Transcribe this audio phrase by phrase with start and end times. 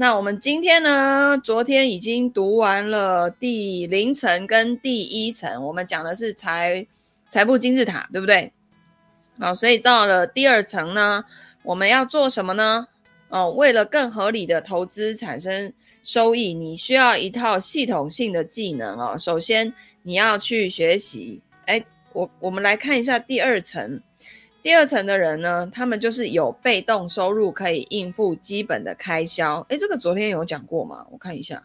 [0.00, 6.86] 那我们今天呢，昨天已经读完了第零层跟第一层，我们讲的是财
[7.28, 8.52] 财富金字塔，对不对？
[9.40, 11.24] 好，所以到了第二层呢，
[11.64, 12.86] 我们要做什么呢？
[13.28, 15.72] 哦，为了更合理的投资产生
[16.04, 19.18] 收益，你需要一套系统性的技能哦。
[19.18, 19.74] 首先，
[20.04, 21.42] 你要去学习。
[21.66, 24.00] 哎，我我们来看一下第二层。
[24.62, 29.66] 第二层的人呢，他们就是有被动收入可以应付基本的开销。
[29.68, 31.06] 哎，这个昨天有讲过吗？
[31.10, 31.62] 我看一下。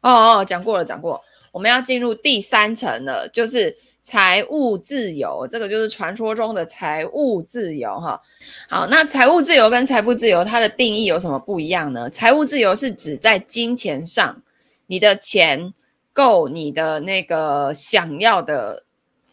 [0.00, 1.22] 哦哦，讲过了，讲过。
[1.50, 3.76] 我们要进入第三层了，就是。
[4.06, 8.20] 财务自由，这个就是传说中的财务自由，哈。
[8.68, 12.10] 好，那财务自由跟财富自由，它的定义有什么不一样呢？
[12.10, 14.42] 财务自由是指在金钱上，
[14.88, 15.72] 你的钱
[16.12, 18.84] 够你的那个想要的，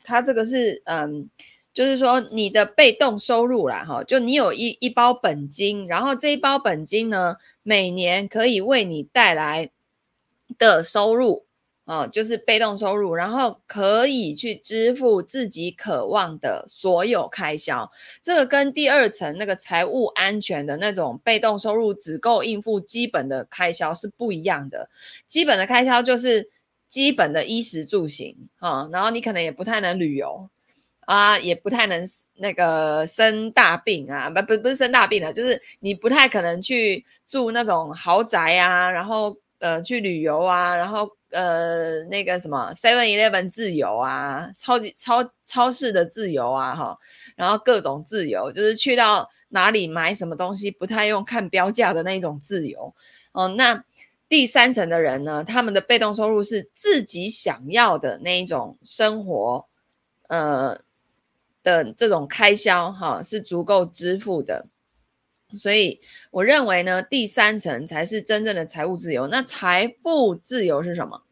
[0.05, 1.29] 它这个是嗯，
[1.73, 9.69] 就是说你的被动收入啦，哈，就你有一一包本金，然后这一包本金呢，每年可以为你带来
[10.57, 11.45] 的收入。
[11.85, 17.91] 哦，就是被动收入，然后可以去支付自己渴望的所有开销。
[18.21, 24.89] 这个跟第二层那个财务安全的那种被动收入只够应付基本的开销是不一样的。
[25.27, 26.49] 基本的开销就是
[26.87, 30.47] 基本的衣食住行啊，然后你可能也不太能旅游
[31.01, 32.03] 啊，也不太能
[32.35, 41.09] 那个生大病啊，不不不是生大病了，就是你不太可能去住那种豪宅啊，然后呃去旅游啊，然后。
[41.33, 46.99] 呃，那个什么 Seven Eleven 自由啊，超级超超市的自由啊，哈，
[47.37, 52.93] 然后各种自由，就是去到哪里买什么东西不太用看标价的那种自由。
[53.31, 53.81] 哦，那
[54.27, 59.65] 第三层的人呢，他们的被动收入是自己想要的那一种生活，
[60.27, 60.77] 呃
[61.63, 64.67] 的这种开销，哈，是足够支付的。
[65.53, 65.99] 所以
[66.31, 69.27] 我认为呢，第三层才是真正的财务自由。
[69.27, 71.23] 那财富自由是什么？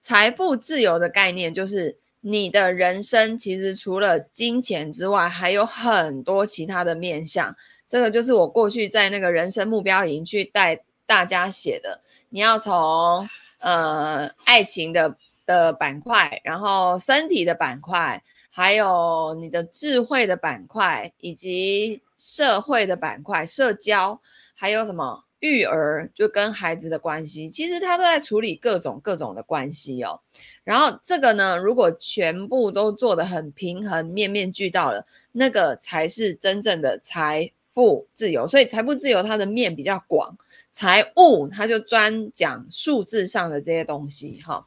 [0.00, 7.54] 财富自由的概念就是你的人生其实除了金钱之外，还有很多其他的面向。
[7.86, 12.00] 这个就是我过去在那个人生目标营去带大家写的。
[12.30, 13.28] 你要从
[13.60, 15.16] 呃爱情的
[15.46, 22.02] 的板块，然后身体的板块，还有你的智慧的板块，以及。
[22.20, 24.20] 社会的板块、社交，
[24.52, 30.18] 还有什么育儿，就跟孩子的关系，其实他都在处理各种各种的关系哦。
[30.64, 38.48] 然后这个呢，如果全部都做得很平衡、面面俱到了，那个才是真正的财富自由。
[38.48, 40.36] 所以财富自由它的面比较广，
[40.72, 44.66] 财务它就专讲数字上的这些东西哈。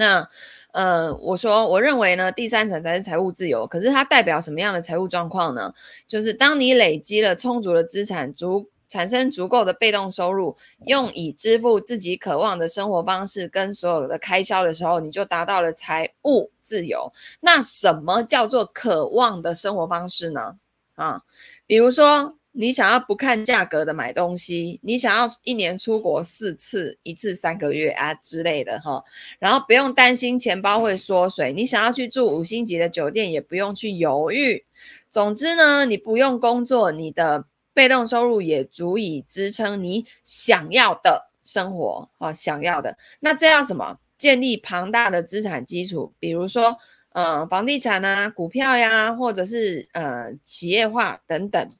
[0.00, 0.28] 那，
[0.70, 3.66] 呃，我说，我认为呢，第三层才是财务自由。
[3.66, 5.74] 可是它代表什么样的财务状况呢？
[6.06, 10.56] 就是当你累积了充足的资产，足产生足够的被动收入，
[10.86, 17.12] 用以支付自己渴望的生活方式跟所有的开销的时候，你就达到了财务自由。
[17.40, 20.54] 那什么叫做渴望的生活方式呢？
[20.94, 21.22] 啊，
[21.66, 22.37] 比如说。
[22.52, 29.02] 你想要不看价格的买东西，你想要一年出国四次，一次三个月啊之类的哈，
[29.38, 34.64] 然后不用担心钱包会缩水，你想要去住五星级的酒店也不用去犹豫。
[35.10, 42.96] 总之呢，你不用工作，你的被动收入也足以支撑你想要的生活啊，想要的。
[43.20, 43.98] 那这样什么？
[44.18, 46.76] 建立庞大的资产基础，比如说，
[47.10, 51.70] 呃，房地产啊，股票呀，或者是呃，企业化等等。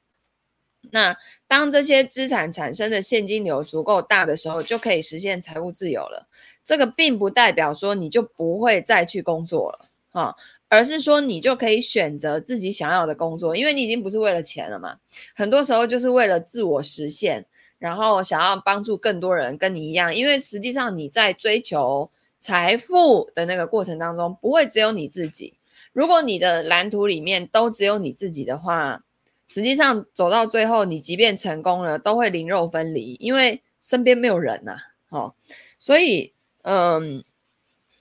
[0.91, 1.15] 那
[1.47, 6.27] 当这些资产产生的现金流足够大的时候，就可以实现财务自由了。
[6.65, 10.35] 这个并不代表说你就不会再去工作了，哈，
[10.67, 14.97] 而是说你就可以选择自己想要的工作，因为你已经不是为了钱了嘛。
[15.35, 17.45] 很多时候就是为了自我实现，
[17.79, 20.13] 然后想要帮助更多人跟你一样。
[20.13, 25.55] 因为实际上你在追求财富的那个过程当中，不会只有你自己。
[25.91, 29.03] 如果你的蓝图里面都只有你自己的话，
[29.49, 34.79] 实际上走到最后，你即便成功了，都会灵肉分离，因为身边没有人呐、啊。
[35.09, 35.33] 哦，
[35.79, 36.31] 所以，
[36.61, 37.23] 嗯，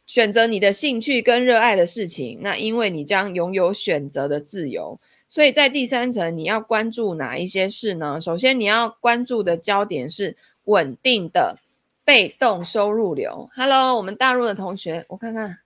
[0.06, 5.00] 选择你的兴趣跟热爱的事情，那因为你将拥有选择的自由。
[5.30, 8.20] 所以在第三层，你要关注哪一些事呢？
[8.20, 11.56] 首先，你要关注的焦点是稳定的
[12.04, 13.48] 被动收入流。
[13.54, 15.58] Hello，我们大陆的同学，我看看，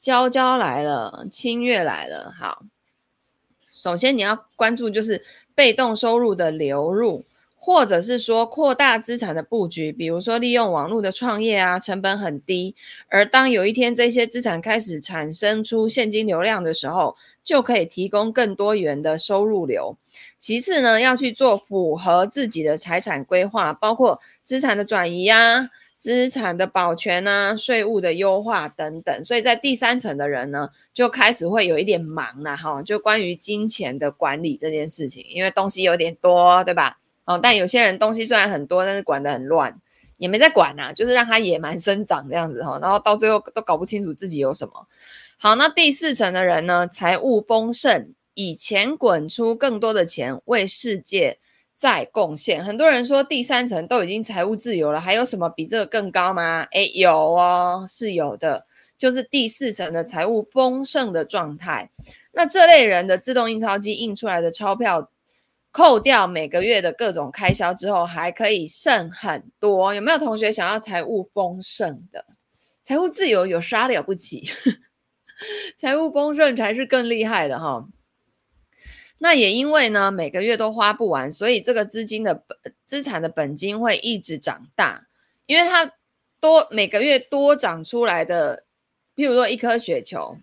[0.00, 2.64] 娇娇来了，清月来了，好。
[3.72, 5.24] 首先，你要关注就是
[5.54, 7.24] 被动收入的流入，
[7.56, 12.74] 或者是说扩大资产的布局，比如说利用网络的创业啊，成本很低。
[13.08, 19.96] 而当有一天这些资产开始产生出现金流量的时候，就可以提供更多元的收入流。
[20.38, 25.70] 其次呢，要去做符合自己的财产规划，包括资产的转移啊、
[26.02, 29.24] 资产的保全啊、税务的优化等等。
[29.24, 36.98] 所以在第三层的人呢，就开始会有一点忙了哈，就关于金钱的管理这件事情，因为东西有点多，对吧？
[37.24, 39.72] 哦，但有些人东西虽然很多，但是管得很乱，
[40.18, 44.72] 也没在管呐、就是让他野蛮生长这样子哈，然后到最后都搞不清楚自己有什么。
[45.38, 51.38] 好，那第四层的人呢，财务丰盛，以钱滚出更多的钱，为世界
[51.74, 52.64] 再贡献。
[52.64, 56.62] 很多人说第三层都已经财务自由了，还有什么比这个更高吗？
[56.72, 58.66] 诶，有哦，是有的，
[58.98, 61.90] 就是第四层的财务丰盛的状态。
[62.32, 65.10] 那这类人的自动印钞机印出来的钞票。
[65.74, 69.94] 扣掉每个月的各种开销之后，还可以剩很多。
[69.94, 72.26] 有没有同学想要财务丰盛的？
[72.82, 74.50] 财务自由有啥了不起？
[75.78, 77.88] 财务丰盛才是更厉害的哈。
[79.22, 85.06] 那也因为呢，每个月都花不完，所以这个资金的本资产的本金会一直长大，
[85.46, 85.92] 因为它
[86.40, 88.64] 多每个月多长出来的，
[89.14, 90.36] 譬如说一颗雪球，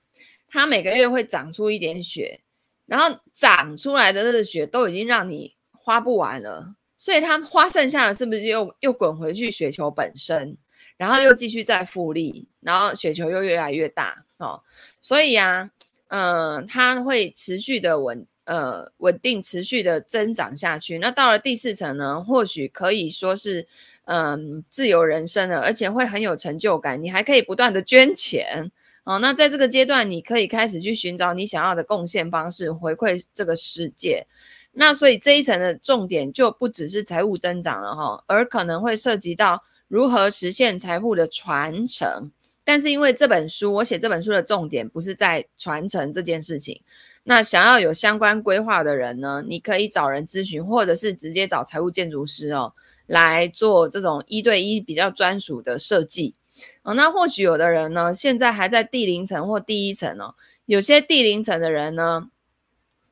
[0.47, 2.39] 它每个月会长出一点雪。
[2.85, 10.57] 然后长出来的这个雪都已经让你花不完了，所以它花剩下的是不是又又滚回去雪球本身，
[10.97, 14.63] 然后又继续再复利，然后雪球又越来越大哦。
[15.01, 15.69] 所以呀、
[16.07, 20.97] 嗯、它会持续的稳呃稳定持续的增长下去。
[20.97, 23.67] 那到了第四层呢，或许可以说是
[24.11, 26.99] 嗯、自由人生了，而且会很有成就感。
[26.99, 28.71] 你还可以不断的捐钱。
[29.03, 34.25] 哦，那在这个阶段，你可以开始去寻找你想要的贡献方式，回馈这个世界。
[34.71, 42.31] 那所以这一层的重点就不只是财务增长了哈，而可能会涉及到如何实现财富的传承。
[42.63, 46.81] 但是因为这本书，我写这本书的重点不是在传承这件事情。
[47.29, 52.73] 那想要有相关规划的人呢，你可以找人咨询，或者是直接找财务建筑师哦，
[53.05, 56.33] 来做这种一对一比较专属的设计。
[56.81, 60.33] 哦，那或许有的人呢，现在还在第零层或第一层哦。
[60.65, 62.31] 有些第零层的人呢，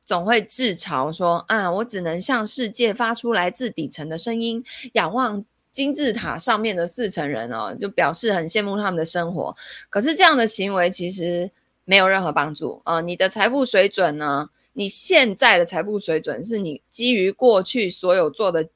[0.04, 4.64] 总会自嘲说：“啊，我只能向世界发出来自底层的声音，
[4.94, 9.56] 仰望金字塔上面的四层人哦，就表示很羡慕他们的生活。”
[9.88, 11.48] 可是这样的行为其实
[11.88, 13.00] 没有任何帮助啊，呃！
[13.00, 14.50] 你的财富水准呢？
[14.74, 18.68] 你现在的财富水准是你基于过去所有做的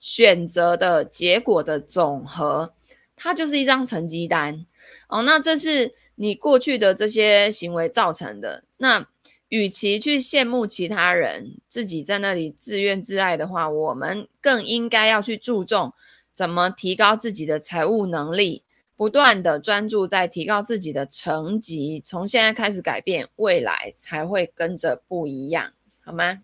[0.00, 2.72] 选择的结果的总和。
[3.14, 4.64] 它就是一张成绩单
[5.08, 8.64] 哦，那这是你过去的这些行为造成的。
[8.78, 9.06] 那
[9.50, 15.92] 与其去羡慕其他人，自己在那里自怨自艾的话，我们更应该要去注重
[16.32, 18.63] 怎么提高自己的财务能力，
[18.96, 25.72] 不断的专注在提高自己的成绩，从现在开始改变，未来才会跟着不一样，
[26.04, 26.40] 好吗？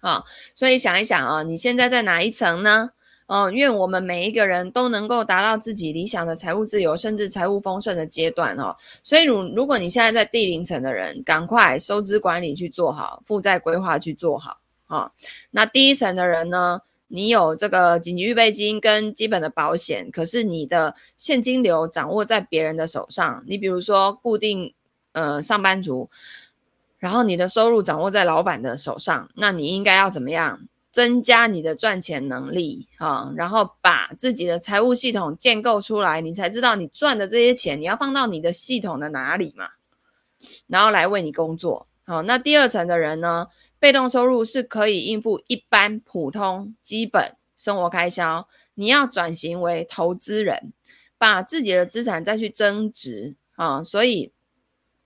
[0.00, 2.90] 好，所以想一想啊，你现在在哪一层呢？
[3.26, 8.76] 哦，愿我们每一个人都能够达到自己理想的财务自由，甚至财务丰盛的阶段哦。
[9.02, 15.10] 所以，如如果你现在在第零层的人，赶快收支管理去做好，负债规划去做好啊、
[15.50, 16.80] 那第一层的人呢，
[17.14, 23.44] 你有这个紧急预备金跟基本的保险，可是你的现金流掌握在别人的手上。
[23.46, 24.72] 你比如说固定
[25.12, 26.08] 呃上班族，
[26.98, 30.66] 然后你的收入掌握在老板的手上，那你应该要怎么样？
[30.90, 39.68] 增加你的赚钱能力啊，然后把自己的财务系统建构出来，你才知道你赚的这些钱你要放到你的系统的哪里嘛，
[40.66, 41.86] 然后来为你工作。
[42.04, 43.46] 好，那第二层的人呢，
[43.82, 50.72] 被动收入是可以应付一般普通基本生活开销，你要转型为投资人，
[51.18, 54.30] 把自己的资产再去增值啊，所以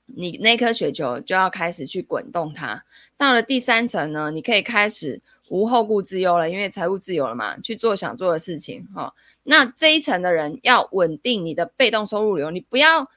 [0.05, 2.85] 你那颗雪球就要开始去滚动它。
[3.17, 5.23] 到了第三层呢，你可以开始。
[5.49, 9.15] 无后顾之忧了，因为财务自由了嘛，去做想做的事情哈、
[9.45, 13.09] 那这一层的人要稳定你的被动收入流，你不要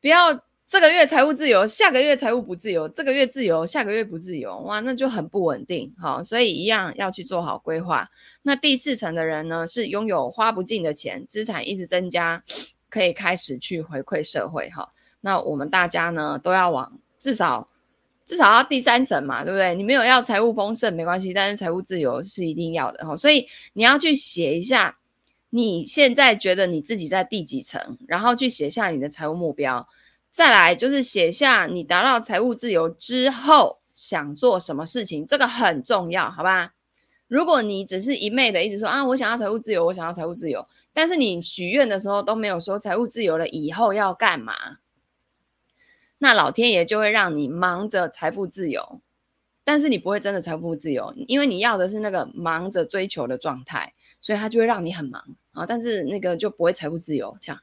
[0.00, 0.40] 不要
[0.72, 8.08] 这个月财务自由，下个月财务不自由，这个月自由，下个月不自由，哇，那就很不稳定哈、所以一样要去做好规划。
[8.40, 12.42] 那第四层的人呢，是拥有花不尽的钱，资产一直增加，
[12.88, 14.88] 可以开始去回馈社会哈、
[15.20, 17.68] 那我们大家呢，都要往至少。
[18.24, 19.74] 至少要第三层嘛，对不对？
[19.74, 23.14] 你没有要财务丰盛没关系，但是财务自由是一定要的哈。
[23.14, 24.96] 所以你要去写一下，
[25.50, 29.86] 你现在觉得你自己在第几层，然后去写下你的财务目标。
[30.32, 36.72] 再来就是写下你达到财务自由之后想做什么事情，这个很重要，好吧？
[37.28, 44.54] 如果你只是一昧的一直说啊，我想要财务自由，我想要财务自由，但是你许愿的时候都没有说财务自由了以后要干嘛，
[46.16, 49.00] 那老天爷就会让你忙着财富自由，
[49.64, 57.60] 但是你不会真的财富自由，因为你要的是那个忙着追求的状态，所以他就会让你很忙啊，但是那个就不会财富自由，这样，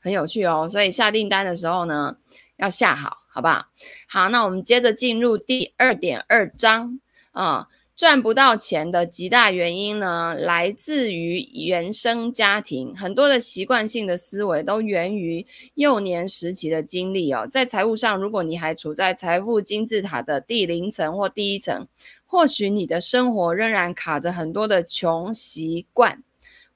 [0.00, 0.68] 很有趣哦。
[0.68, 2.16] 所以下订单的时候呢，
[2.56, 3.66] 要下好，好不好？
[4.08, 6.98] 好，那我们接着进入第二点二章
[7.32, 7.68] 啊。
[7.96, 17.46] 赚不到钱的极大原因呢，来自于原生家庭，很多的习惯性的思维都源于幼年时期的经历哦。
[17.46, 21.86] 在财务上，如果你还处在财富金字塔的第零层或第一层，
[22.24, 26.22] 或许你的生活仍然卡着很多的穷习惯。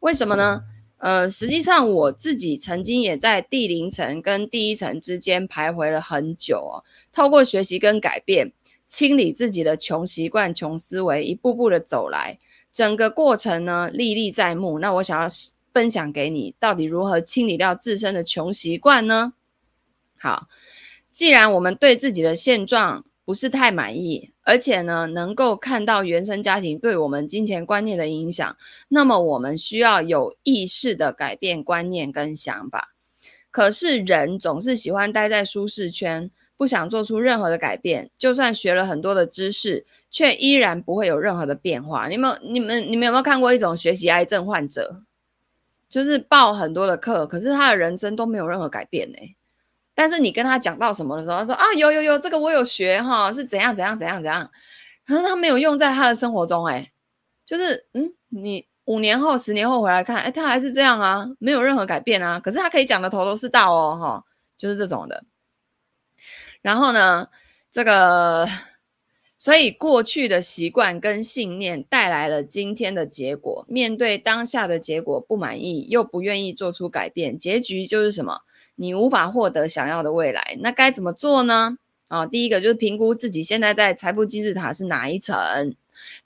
[0.00, 0.60] 为什么呢？
[1.04, 6.80] 呃，实际上我自己曾经也在第零层跟第一层之间徘徊了很久哦。
[7.12, 8.52] 透过学习跟改变。
[8.86, 12.38] 清理自己的穷习惯、穷思维，一步步的走来，
[12.70, 14.78] 整个过程呢历历在目。
[14.78, 15.26] 那我想要
[15.72, 19.32] 分享给你，到底如何清理掉自身的穷习惯呢？
[20.16, 20.48] 好，
[21.10, 28.56] 既然我们对自己的现状不是太满意，而且呢能够看到原生家庭对我们金钱观念的影响，
[28.88, 32.94] 那么我们需要有意识的改变观念跟想法。
[33.50, 36.30] 可是人总是喜欢待在舒适圈。
[36.56, 42.06] 不想做出任何的改变，就算学了很多的知识，却依然不会有任何的变化。
[42.06, 45.02] 你们、你们、你们有没有看过一种学习癌症患者？
[45.90, 49.18] 就是报很多的课，可是他的人生都没有任何改变呢。
[49.94, 54.50] 但是你跟他讲到什么的时候，他说啊，有有有，这个我有学哈，是怎样怎样怎样怎样。
[55.06, 56.90] 可是他没有用在他的生活中，哎，
[57.46, 62.40] 就是嗯，你五年后、十年后回来看，哎，他还是这样啊，没有任何改变啊。
[62.40, 64.24] 可是他可以讲的头头是道哦，哈，
[64.58, 65.24] 就是这种的。
[66.62, 67.28] 然后呢，
[67.70, 68.48] 这个，
[69.44, 73.62] 所以过去的习惯跟信念带来了今天的结果。
[73.68, 78.40] 面对当下的结果不满意，又不愿意做出改变，结局就是什么？
[78.76, 80.56] 你无法获得想要的未来。
[80.60, 81.76] 那该怎么做呢？
[82.08, 85.36] 啊，第一个就是评估自己现在在财富金字塔是哪一层。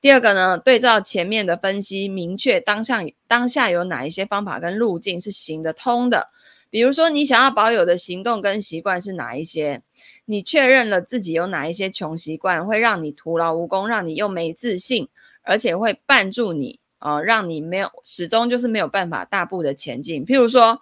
[0.00, 6.28] 第二个呢，对照前面的分析，明确当下当下有哪一些方法跟路径是行得通的。
[6.70, 9.82] 比如说，你想要保有的行动跟习惯是哪一些？
[10.26, 15.08] 你确认了自己有哪一些穷习惯，会让你徒劳无功，让你又没自信，
[15.42, 20.26] 而且会绊住你啊、让你没有始终就是没有办法大步的前进。
[20.26, 20.80] 譬如说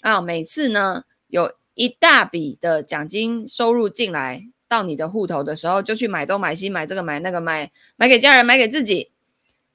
[0.00, 9.10] 啊，每次呢有一大笔的奖金收入进来到你的户头的时候，就去买东买西，买这个买那个买，买给家人，买给自己，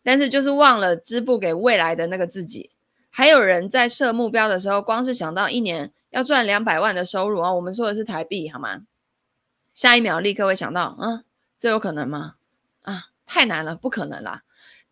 [0.03, 2.69] 但是就是忘了支付给未来的那个自己。
[3.17, 8.83] 还有人在设目标的时候，光是想到一年要赚两百万的收入啊，我们说的是台币好吗？
[9.73, 11.25] 下一秒立刻会想到，嗯，
[11.57, 12.35] 这有可能吗？
[12.83, 14.43] 啊，太难了，不可能啦！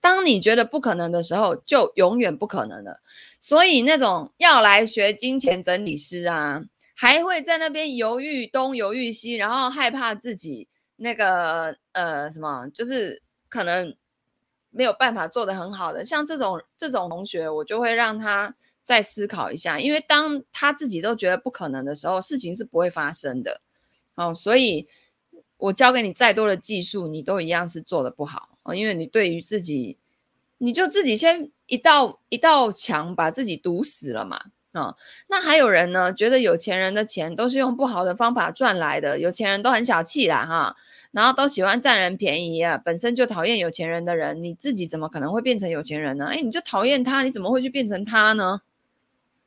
[0.01, 3.00] 当你觉得不可能的时候，就永远不可能了。
[3.39, 6.63] 所以那种要来学金钱整理师啊，
[6.96, 13.96] 还会在那边犹豫东犹豫西，然后害怕自己那个呃什么，就是可能
[14.75, 16.03] 没有办法做得很好的。
[16.03, 18.53] 像这种这种同学，我就会让他
[18.84, 23.62] 再思考一下，因为当他自己都觉得不可能的时候，事情是不会发生的。
[24.15, 24.88] 哦，所以
[25.58, 29.98] 我教给你再多的技术，你都一样是做的不好哦，因为你对于自己，
[30.58, 34.51] 你就自己先一道一道墙把自己堵死了嘛。
[34.75, 40.75] 啊、哦，那还有人呢，觉得有钱人的钱都是用不好的方法赚来的，有钱人都很小气啦，哈，
[41.12, 46.25] 然后都喜欢占人便宜啊，本身就讨厌有钱人的人，你自己怎么可能会变成有钱人呢？
[46.25, 48.62] 哎，你就讨厌他，你怎么会去变成他呢？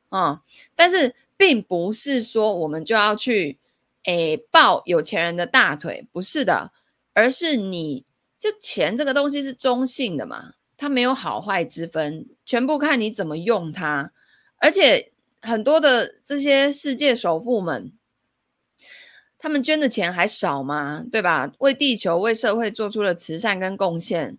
[0.09, 0.41] 啊、哦，
[0.75, 3.57] 但是并不是说我们就要去。
[4.05, 6.71] 诶，抱有钱人的大腿，不是的，
[7.13, 8.05] 而是你
[8.39, 14.13] 这钱这个东西是中性的嘛，它没有好坏之分，全部看你怎么用它。
[14.55, 17.91] 而且很多的这些世界首富们，
[19.37, 21.05] 他们捐的钱还少吗？
[21.11, 21.51] 对吧？
[21.59, 24.37] 为地球、为社会做出了慈善跟贡献，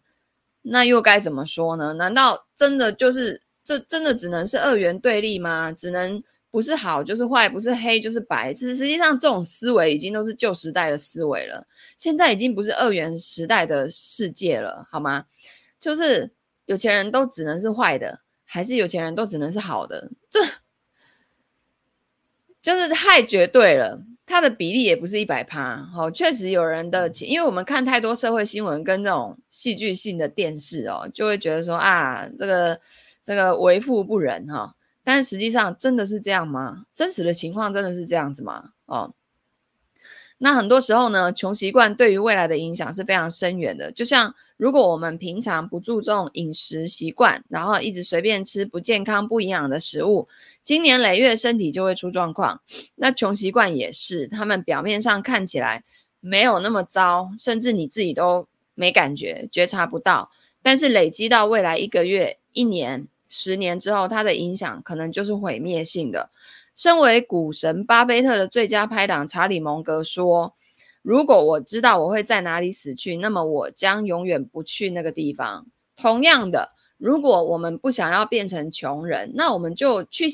[0.63, 1.95] 那又该怎么说呢？
[1.95, 5.73] 难道真的就是这真的只能是二元对立吗？
[5.73, 6.23] 只能？
[6.53, 8.53] 不是好就是坏，不是黑就是白。
[8.53, 11.65] 其实实际上这种思维已经都是旧时代的思维了，
[11.97, 15.27] 现在已经不是二元时代的世界了，好吗？
[15.79, 16.29] 就是
[16.67, 20.11] 有钱人都只能是坏的，还是有钱人都只能是好的？
[20.29, 20.41] 这
[22.63, 25.77] 就是太绝对了，它的比例也不是一百趴。
[25.77, 32.79] 好，确实有人的钱，因为我们看太多社会新闻跟这种戏剧性的电视哦，就会觉得说啊，这个
[33.25, 34.75] 这个为富不仁哈。
[35.03, 36.85] 但实际上真的是这样吗？
[36.95, 38.71] 真实的情况真的是这样子吗？
[38.87, 39.13] 哦，
[40.43, 43.93] 那很多时候呢，穷习惯对于未来的影响是非常深远的。
[43.93, 50.27] 就像如果我们平常不注重饮食习惯，然后一直随便吃不健康、不营养的食物，
[50.63, 52.63] 经年累月身体就会出状况。
[52.95, 55.85] 那穷习惯也是，他们表面上看起来
[56.21, 60.31] 没有那么糟，甚至你自己都没感觉、觉察不到，
[60.63, 66.31] 但是累积到未来一个月、一年、十年之后，它的影响可能就是毁灭性的。
[66.81, 70.55] 身为股神巴菲特的最佳拍档查理蒙格说
[71.05, 75.67] ：“如果我知道我会在哪里死去，那么我将永远不去那个地方。
[75.95, 80.31] 同样的，如果我们不想要变成穷人，那我们就去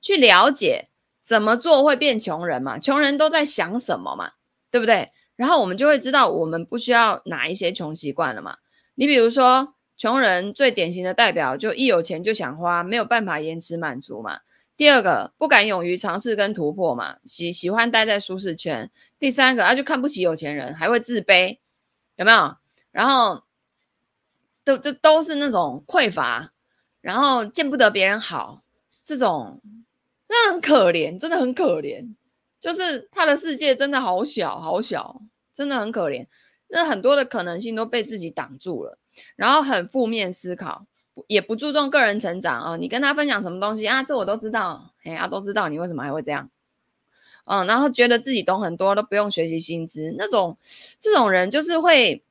[0.00, 0.88] 去了解
[1.22, 2.80] 怎么做会变穷人嘛？
[2.80, 4.32] 穷人都在想什么嘛？
[4.72, 5.12] 对不对？
[5.36, 8.56] 然后我们就会知道我们不需要哪一些穷习惯了嘛。
[8.96, 14.40] 你比如说，穷人最典型的代表就一有钱就想花，没有办法延迟满足嘛。”
[14.76, 18.90] 第二个不敢勇于尝试跟突破嘛，喜喜欢待在舒适圈。
[19.18, 21.58] 第三个他就看不起有钱人，还会自卑，
[22.16, 22.56] 有没有？
[22.90, 23.44] 然后
[24.64, 26.52] 都这都是那种匮乏，
[27.00, 28.62] 然后见不得别人好，
[29.04, 29.62] 这种
[30.28, 32.14] 那很可怜，真的很可怜。
[32.58, 35.22] 就是他的世界真的好小好小，
[35.54, 36.26] 真的很可怜。
[36.68, 38.98] 那很多的可能性都被自己挡住了，
[39.36, 40.86] 然后很负面思考。
[41.26, 44.02] 也不注重个人成长哦，你跟他分享什么东西啊？
[44.02, 46.50] 这我都知道，哎呀，都知道你为什么还会这样？
[47.44, 50.58] 嗯，然后觉得自己懂很多，都不用学习新知，那种
[50.98, 52.22] 这种人就是会，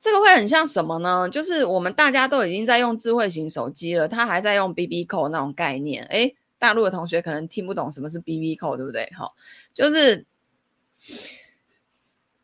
[0.00, 1.28] 这个会很像什么呢？
[1.30, 6.02] 就是我们大家都已经在用智慧型手机了，他还在用 BB Call 那种概念。
[6.06, 9.06] 诶，大陆的同学可能听不懂什么是 BB Call，对不对？
[9.16, 9.30] 哈，
[9.72, 10.26] 就是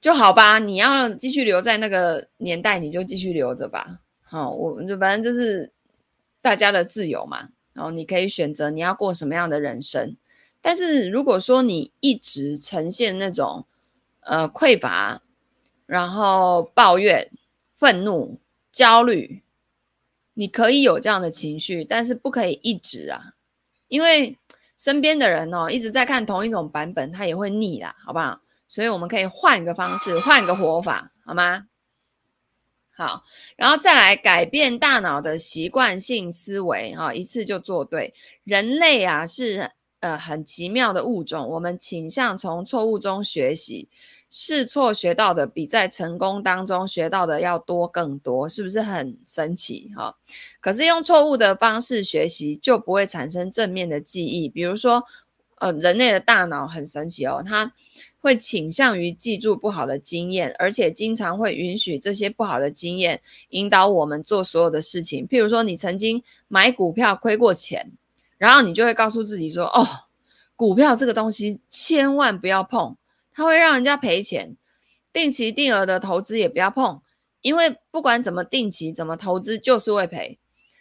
[0.01, 3.99] 就好吧，你要继续留在那个年代，你就继续留着吧。
[4.29, 5.73] 好，我就反正就是
[6.43, 10.17] 大家的自由嘛，然后你可以选择你要过什么样的人生。
[10.61, 13.65] 但是如果说你一直呈现那种
[14.21, 15.23] 呃匮乏，
[15.87, 17.31] 然后抱怨、
[17.73, 18.41] 愤怒、
[18.73, 19.43] 焦虑，
[20.35, 23.35] 你可以有这样的情绪，但是不可以一直啊，
[23.87, 24.37] 因为
[24.77, 28.41] 身边的人哦一直在看同一种版本，他也会腻啦，好不好？
[28.67, 31.69] 所以我们可以换一个方式，换一个活法，好吗？
[32.97, 33.23] 好，
[33.57, 38.15] 然后再来改变大脑的习惯性思维，哈，一次就做对。
[38.43, 43.91] 人类啊是呃很奇妙的物种，我们倾向从错误中学习，
[44.31, 49.91] 试错学到的比在成功当中学到的要多更多，是不是很神奇？
[49.95, 50.17] 哈，
[50.63, 55.05] 可是用错误的方式学习就不会产生正面的记忆，比如说，
[55.59, 57.75] 呃，人类的大脑很神奇哦，它。
[58.27, 65.25] 会倾向于记住不好的经验，而且经常会允许这些不好的经验引导我们做所有的事情。
[65.29, 67.93] 譬如说，你曾经买股票亏过钱，
[68.37, 69.87] 然后你就会告诉自己说：“哦，
[70.57, 72.97] 股票这个东西千万不要碰，
[73.33, 74.57] 它会让人家赔钱。
[75.13, 77.01] 定期定额的投资也不要碰，
[77.43, 80.41] 因为不管怎么定期怎么投资就是会赔。”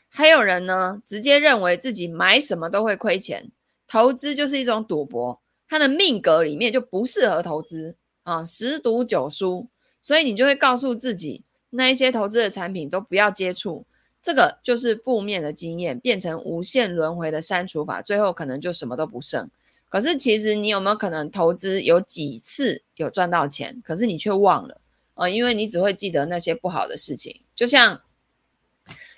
[0.09, 3.51] 还有人呢，直接认为自己买什么都会亏钱，
[3.87, 5.39] 投资就是一种赌博。
[5.67, 9.67] 他的命格里面就不适合投资啊，十赌九输，
[10.01, 13.85] 所以你就会告诉自己，那一些投资的产品都不要接触，
[14.21, 19.49] 这个就是负面的经验，变成无限轮回的删除法，最后可能就什么都不剩。
[19.89, 24.81] 可是其实你有没有可能投资有几次有赚到钱，可是你却忘了
[25.13, 27.41] 啊，因为你只会记得那些不好的事情。
[27.55, 28.01] 就像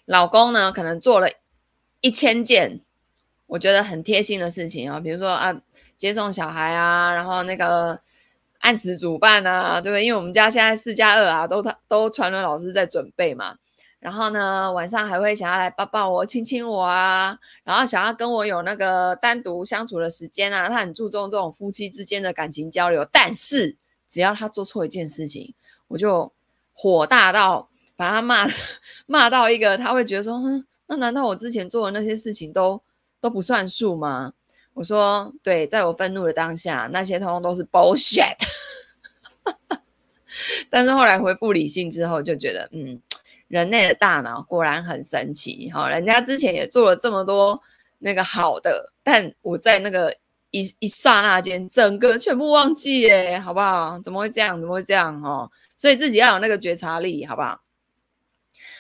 [0.06, 1.28] 老公呢，可能做了
[2.02, 2.82] 一千件
[3.48, 5.60] 我觉得很贴心的事情啊，比如说啊。
[5.98, 8.00] 接送小孩啊，然后那个
[8.60, 10.06] 按时煮饭啊，对不对？
[10.06, 13.58] 因为我们家现在四加二啊，都他都传了老师在准备嘛。
[14.00, 20.70] 然后呢，晚上还会想要来抱抱我、亲亲我啊，然后想要跟我有那个单独相处的时间啊。
[20.70, 23.76] 他很注重这种夫妻之间的感情交流，但是
[24.08, 25.56] 只要他做错一件事情，
[25.88, 26.32] 我就
[26.74, 28.48] 火大到把他骂
[29.08, 32.80] 骂到一个，他会觉得说，哼，那难道我之前做的那些事情都
[33.20, 34.34] 都不算数吗？
[34.74, 38.38] 我说对，在我愤怒的当下，那些通通都是 bullshit。
[40.70, 43.02] 但是后来恢复理性之后，就觉得，嗯，
[43.48, 45.72] 人类的大脑果然很神奇。
[45.72, 47.60] 哈，人家之前也做了这么多
[47.98, 50.16] 那个好的，但我在那个
[50.52, 54.00] 一一刹那间，整个全部忘记耶，好不好？
[54.04, 54.60] 怎么会这样？
[54.60, 55.20] 怎么会这样？
[55.24, 57.60] 哦，所以自己要有那个觉察力，好不好？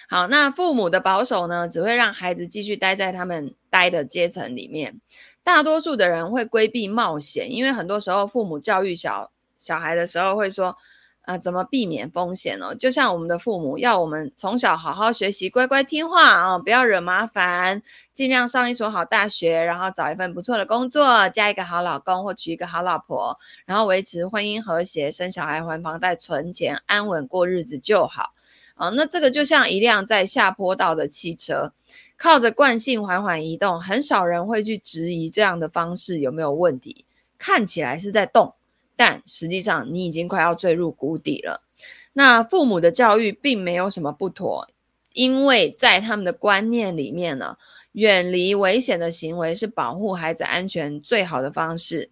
[0.09, 5.01] 好，那父母的保守呢，只会让孩子继续待在他们待的阶层里面。
[5.43, 10.77] 大多数的人会规避冒险，因为很多时候父母教育小小孩的时候会说
[11.23, 12.73] ：“啊，怎么避免风险呢？
[12.73, 17.81] 就像我们的父母要我们从小好好学习，乖乖听话啊，不要惹麻烦，
[18.13, 28.33] 尽量上一所好大学，然后找一份不错的工作，嫁一个好老公或娶一个好老婆，然后维持婚姻和谐，生小孩、还房贷、存钱，安稳过日子就好。
[28.77, 31.73] 啊，那这个就像一辆在下坡道的汽车，
[32.15, 37.05] 靠着惯性缓缓移动，很少人会去质疑这样的方式有没有问题。
[37.37, 38.53] 看起来是在动。
[38.95, 41.61] 但实际上，你已经快要坠入谷底了。
[42.13, 44.67] 那父母的教育并没有什么不妥，
[45.13, 47.57] 因为在他们的观念里面呢，
[47.91, 52.09] 远离危险的行为是保护孩子安全最好的方式。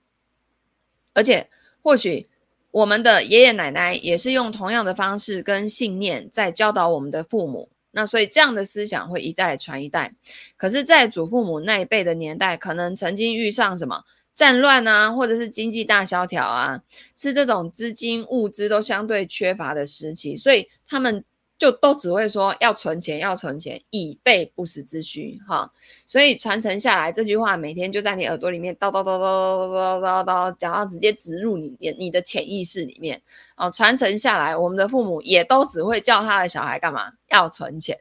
[1.14, 1.50] 而且，
[1.82, 2.30] 或许
[2.76, 7.70] 我们的爷爷奶奶也是用同样的方式跟信念在教导我们的父母。
[7.92, 10.14] 那所以这样的思想会一代传一代。
[10.58, 14.04] 可是，在祖父母那一辈的年代，可能曾经遇上什么？
[14.34, 16.82] 战乱啊，或者是经济大萧条啊，
[17.16, 21.24] 是这种资金物资都相对缺乏的时期，所以他们
[21.58, 25.72] 就都只会说要存钱，要存钱，以备不时之需，哈。
[26.06, 33.22] 所以传承下来这句话，每天就在你耳朵里面叨叨叨叨叨叨叨叨，讲到直接植入你你你的潜意识里面
[33.56, 33.72] 哦。
[33.72, 37.14] 传承下来，我们的父母也都只会叫他的小孩干嘛？
[37.30, 38.00] 要存钱，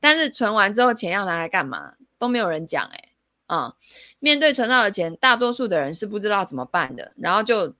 [0.00, 1.94] 但是存完之后钱要拿来干嘛？
[2.18, 3.04] 都没有人讲诶。
[3.46, 3.74] 啊、
[4.20, 7.74] 面对存到的钱，大多数的人是不知道怎么办的，然后就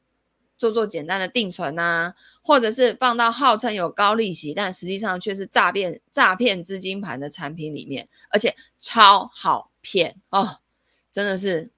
[0.60, 10.58] 做做简单的定存啊，或者是放到号称有高利息，但实际上却是诈骗诈骗资金盘的产品里面，而且超好骗哦，
[11.10, 11.70] 真的是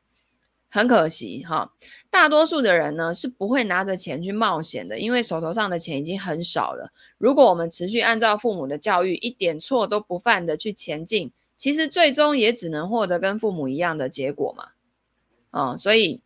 [0.69, 1.73] 很可惜哈、
[2.11, 6.91] 大多数的人呢是不会拿着钱去冒险的，因为手头上的钱已经很少了。
[7.19, 11.31] 如果我们持续按照父母的教育，一点错都不犯的去前进。
[11.57, 14.71] 其实最终也只能获得跟父母一样的结果嘛，
[15.53, 16.21] 哦，所以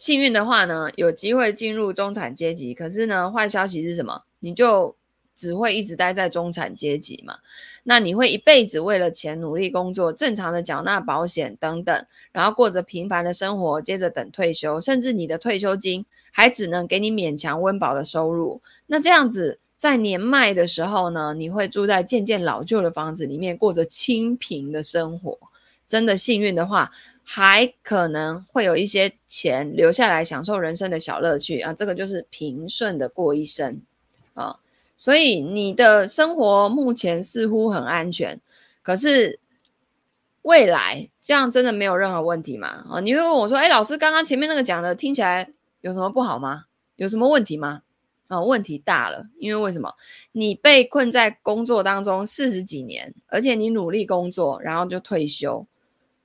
[0.00, 2.72] 幸运的话呢，有机会进入中产阶级。
[2.72, 4.22] 可是呢，坏消息是什么？
[4.38, 4.96] 你就
[5.36, 7.36] 只会一直待在中产阶级嘛。
[7.82, 18.62] 那你会一辈子为了钱努力工作，正常的缴纳保险等等，然后过着平凡的生活，接着等退休，甚至你的退休金还只能给你勉强温饱的收入。
[18.86, 19.60] 那这样子。
[19.76, 25.38] 在年迈的时候呢，你会住在渐渐老旧的房子里面，过着清贫的生活。
[25.88, 26.92] 真的幸运的话，
[27.24, 31.72] 还可能会有一些钱留下来享受人生的小乐趣啊。
[31.72, 33.80] 这个就是平顺的过一生
[34.34, 34.58] 啊。
[34.96, 38.38] 所以你的生活目前似乎很安全，
[38.82, 39.38] 可是
[40.42, 42.84] 未来这样真的没有任何问题吗？
[42.90, 46.64] 啊，你会问我说：“哎，老师，刚刚前面那个讲的听起来有什么不好吗？
[46.96, 47.82] 有什么问题吗？”
[48.28, 49.92] 啊、问题大了，因为为什么？
[50.30, 55.66] 你被困在工作当中四十几年，而且你努力工作，然后就退休，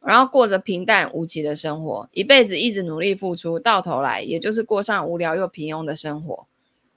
[0.05, 6.47] 然后过着平淡无奇的生活，一辈子一直努力付出，到头来也就是过上无聊又平庸的生活。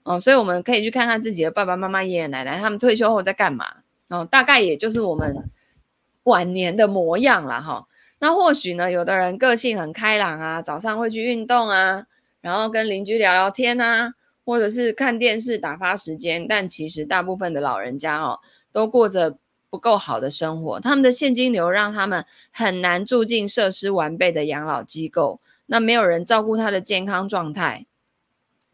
[0.05, 3.67] 哦，所以我们可以去看看自己的爸爸妈妈、爷爷奶奶，他们退休后在干嘛？
[4.09, 5.51] 哦，大概也就是我们
[6.25, 7.87] 晚年的模样了哈、
[8.21, 12.05] 那或许呢，有的人个性很开朗啊，早上会去运动啊，
[12.41, 14.15] 然后跟邻居聊聊天啊。
[14.45, 18.41] 或者是看电视打发时间，但其实大部分的老人家哦，
[18.73, 19.37] 都过着
[19.71, 20.81] 不够好的生活。
[20.81, 27.87] 他们的现金流让他们很难住进设施完备的养老机构，那没有人照顾他的健康状态，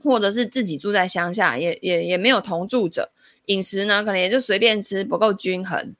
[0.03, 3.11] 或者是自己住在乡下，也也也没有同住者，
[3.47, 5.95] 饮食呢可能也就随便吃，不够均衡，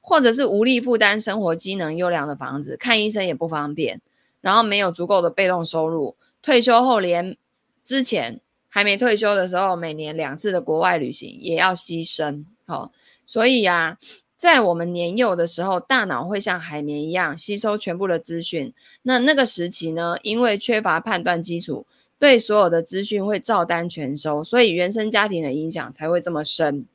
[0.00, 4.00] 或者是无力负担生活机能优良的房子，看医生也不方便，
[4.40, 7.36] 然后没有足够的被动收入，退休后连
[7.82, 8.40] 之前。
[8.72, 12.92] 还没退休的时候，每年两次的国外旅行也要牺牲，哦，
[13.26, 13.98] 所以呀，
[14.40, 18.72] 在我们年幼的时候，大脑会像海绵一样吸收全部的资讯。
[19.02, 21.84] 那那个时期呢，因为缺乏判断基础，
[22.18, 26.86] 对所有的资讯会照单全收，所以原生家庭的影响才会这么深。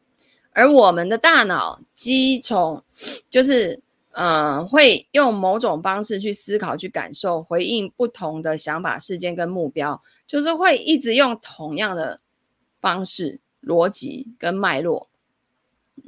[0.53, 2.84] 而我们的大脑基从
[3.29, 3.79] 就是。
[4.17, 12.21] 嗯、呃，会用某种方式去思考、去感受、回应不同的想法、事件跟目标，就是会一直用同样的
[12.79, 15.10] 方式、逻辑跟脉络。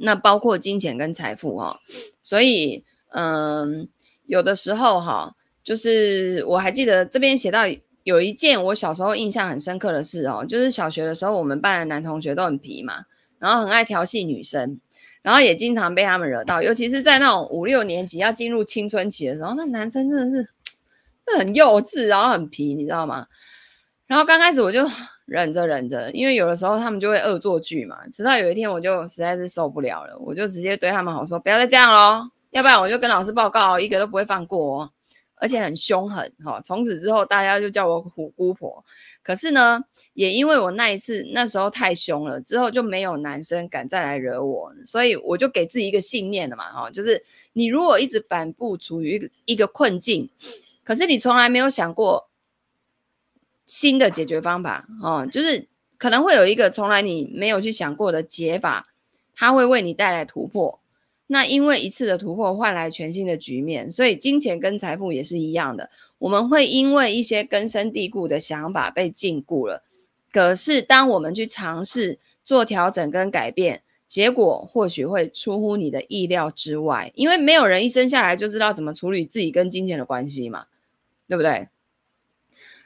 [0.00, 1.76] 那包括金钱跟财富哈、哦，
[2.22, 3.88] 所以嗯，
[4.26, 7.62] 有的时候哈，就是我还记得这边写到
[8.04, 13.04] 有一件我小时候印象很深刻的事哦，就是小学的时候，我们班的男同学都很皮嘛，
[13.38, 14.80] 然后很爱调戏女生。
[15.20, 20.48] 然后也经常被他们惹到，尤其是在那种五六年级要进入青春期的时候，那男生真的是
[21.36, 23.26] 很幼稚，然后很皮，你知道吗？
[24.06, 24.88] 然后刚开始我就
[25.28, 27.96] 忍着忍着，因为有的时候他们就会恶作剧嘛。
[28.12, 34.90] 直到有一天我就实在是受不了了，我就直接对他们好说：“不要再这样喽，要不然我就跟老师报告，一个都不会放过哦。”
[35.40, 36.60] 而且很凶狠哈。
[36.64, 38.84] 从此之后，大家就叫我虎姑婆。
[39.22, 39.80] 可是呢，
[40.14, 50.28] 也因为我那一次那时候太凶了，之后就没有男生敢再来惹我，所以我就给自己一个信念了嘛哈，就是你如果一直反复处于一个困境，
[50.82, 52.27] 可是你从来没有想过
[53.68, 58.88] 新的解决方法哦，就是可能会有一个从来你没有去想过的解法，
[59.36, 60.80] 它会为你带来突破。
[61.28, 65.90] 那因为一次的突破换来全新的局面，所以金钱跟财富也是一样的。
[66.18, 69.84] 我们会因为一些根深蒂固的想法被禁锢了，
[70.32, 77.12] 可是当我们去尝试做调整跟改变，结果或许会出乎你的意料之外。
[77.14, 80.64] 因为没有人一生下来就知道怎么处理自己跟金钱的关系嘛，
[81.28, 81.68] 对不对？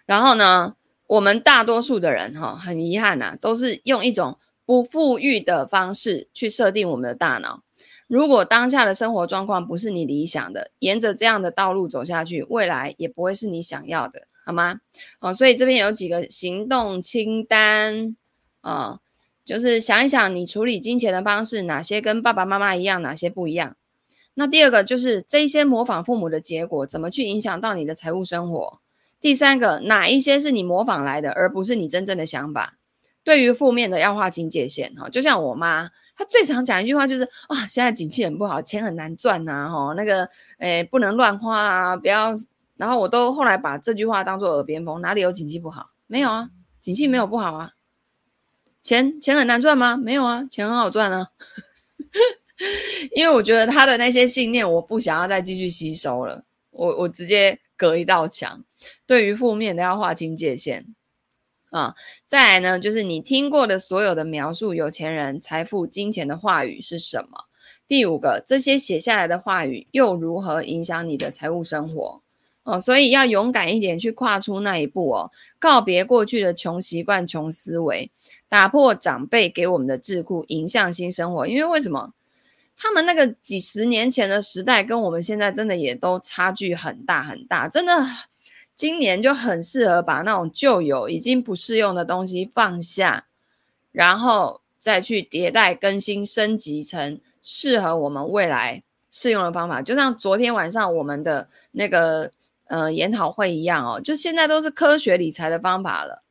[0.06, 7.62] 然后呢，我们大多数的人哈，很遗憾呐，都是用一种不富裕的方式去设定我们的大脑。
[8.08, 14.80] 如果当下的生活状况不是你理想的，沿着这样的道路走下去，未来也不会是你想要的，好吗？
[15.20, 18.14] 哦，所以这边有几个行动清单
[18.60, 18.98] 啊，
[19.46, 23.76] 就是想一想你处理金钱的方式，哪些跟爸爸妈妈一样，哪些不一样。
[24.34, 28.81] 那第二个就是这些模仿父母的结果，怎么去影响到你的财务生活？
[29.22, 32.76] 第三个，哪一些是你模仿来的，而不是你真正的想法？
[33.24, 35.88] 对于负面的要划清界限，哈，就像我妈。
[36.14, 42.34] 她最常讲一句话就是啊，现在景气很不好，钱很难赚呐，吼，那个诶不能乱花啊，不要。
[42.76, 45.90] 然后我都后来把这句话当做耳边风，哪里有景气不好？
[46.08, 47.74] 没有啊，景气没有不好啊。
[48.82, 49.96] 钱钱很难赚吗？
[49.96, 51.28] 没有啊，钱很好赚啊。
[53.14, 58.64] 因为我觉得他的那些信念，我不想要再继续吸收了，我我直接隔一道墙。
[59.06, 60.94] 对于负面的要划清界限。
[61.70, 61.94] 啊，
[62.26, 67.46] 再来呢，就是你听过的所有的描述有钱人、财富、金钱的话语是什么？
[67.88, 72.20] 第五个，这些写下来的话语又如何影响你的财务生活？
[72.64, 78.10] 哦，所以要勇敢一点去跨出那一步哦，告别过去的穷习惯、穷思维，
[78.50, 81.46] 打破长辈给我们的桎梏，迎向新生活。
[81.46, 82.12] 因为为什么？
[82.76, 87.94] 他们那个几十年前的时代跟我们现在真的也都差距很大很大，真的。
[88.74, 93.26] 今年就很适合把那种旧有已经不适用的东西放下，
[93.92, 99.80] 然后再去迭代更新升级成适合我们未来适用的方法。
[99.82, 102.32] 就像昨天晚上我们的那个
[102.66, 106.22] 呃研讨会一样哦，就现在都是科学理财的方法了。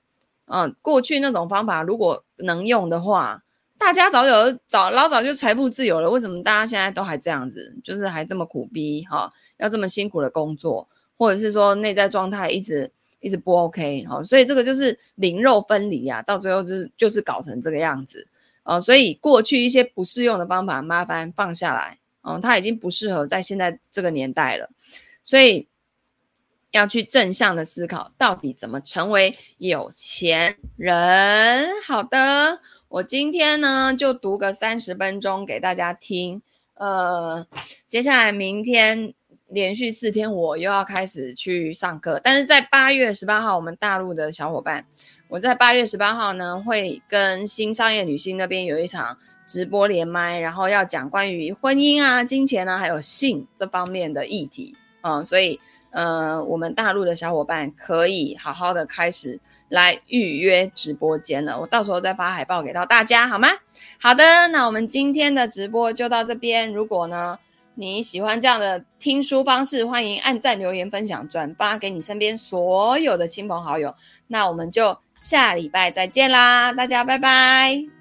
[0.54, 3.44] 嗯、过去那种方法如果能用的话，
[3.78, 6.10] 大家早有早老早就财富自由了。
[6.10, 10.90] 为什么大家现在都还这样子，就是还这么苦逼哈、哦，要这么辛苦的工作？
[11.22, 18.28] 或者是说内在状态一直一直不 OK 哦，所以这个就是灵肉分离啊，到最后就是就是搞成这个样子
[18.64, 24.68] 啊，所以过去一些不适用的方法，麻烦放下来哦，它已经不适合在现在这个年代了，
[25.24, 25.68] 所以
[26.72, 31.68] 要去正向的思考，到底怎么成为有钱人？
[31.86, 36.42] 好的，我今天呢就读个三十分钟给大家听，
[36.74, 37.46] 呃，
[37.88, 39.14] 接下来明天。
[39.52, 42.20] 连续四天，我又要开始去上课。
[42.24, 44.86] 但是在八月十八号，我们大陆的小伙伴，
[45.28, 55.26] 我在八月十八号呢，会跟新商业女性那边有一场直播连麦，然后要讲关于婚姻啊、金钱啊，还有性这方面的议题啊、嗯。
[55.26, 55.60] 所以，
[55.90, 59.38] 呃，我们大陆的小伙伴可以好好的开始
[59.68, 61.60] 来预约直播间了。
[61.60, 63.50] 我到时候再发海报给到大家，好吗？
[64.00, 66.72] 好的，那我们今天的直播就到这边。
[66.72, 67.38] 如果呢，
[67.82, 73.96] 你喜欢这样的听书方式，欢迎按赞、留言、分享、转发给你身边所有的亲朋好友。
[74.28, 78.01] 那我们就下礼拜再见啦，大家拜拜。